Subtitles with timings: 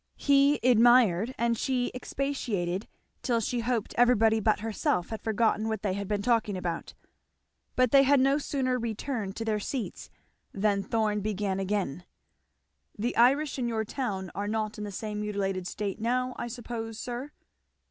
[0.17, 2.87] He admired, and she expatiated,
[3.21, 6.95] till she hoped everybody but herself had forgotten what they had been talking about.
[7.75, 10.09] But they had no sooner returned to their seats
[10.55, 12.03] than Thorn began again.
[12.97, 16.97] "The Irish in your town are not in the same mutilated state now, I suppose,
[16.97, 17.29] sir?"